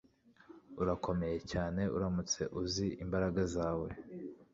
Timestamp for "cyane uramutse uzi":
1.51-2.87